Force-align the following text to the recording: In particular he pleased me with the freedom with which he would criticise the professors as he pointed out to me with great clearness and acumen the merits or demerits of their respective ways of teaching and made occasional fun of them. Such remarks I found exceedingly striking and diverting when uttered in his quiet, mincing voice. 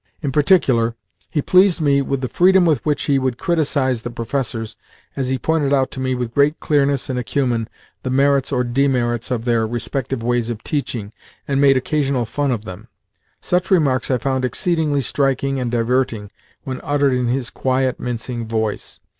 In 0.23 0.31
particular 0.31 0.95
he 1.29 1.43
pleased 1.43 1.79
me 1.79 2.01
with 2.01 2.21
the 2.21 2.27
freedom 2.27 2.65
with 2.65 2.83
which 2.83 3.03
he 3.03 3.19
would 3.19 3.37
criticise 3.37 4.01
the 4.01 4.09
professors 4.09 4.75
as 5.15 5.27
he 5.27 5.37
pointed 5.37 5.73
out 5.73 5.91
to 5.91 5.99
me 5.99 6.15
with 6.15 6.33
great 6.33 6.59
clearness 6.59 7.07
and 7.07 7.19
acumen 7.19 7.69
the 8.01 8.09
merits 8.09 8.51
or 8.51 8.63
demerits 8.63 9.29
of 9.29 9.45
their 9.45 9.67
respective 9.67 10.23
ways 10.23 10.49
of 10.49 10.63
teaching 10.63 11.13
and 11.47 11.61
made 11.61 11.77
occasional 11.77 12.25
fun 12.25 12.49
of 12.49 12.65
them. 12.65 12.87
Such 13.41 13.69
remarks 13.69 14.09
I 14.09 14.17
found 14.17 14.43
exceedingly 14.43 15.01
striking 15.01 15.59
and 15.59 15.69
diverting 15.69 16.31
when 16.63 16.81
uttered 16.81 17.13
in 17.13 17.27
his 17.27 17.51
quiet, 17.51 17.99
mincing 17.99 18.47
voice. 18.47 18.99